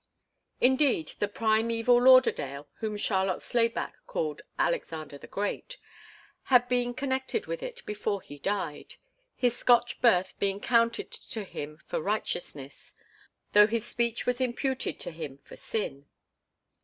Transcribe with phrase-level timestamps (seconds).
[0.59, 5.77] Indeed, the primeval Lauderdale, whom Charlotte Slayback called Alexander the Great,
[6.45, 8.95] had been connected with it before he died,
[9.35, 12.93] his Scotch birth being counted to him for righteousness,
[13.53, 16.07] though his speech was imputed to him for sin.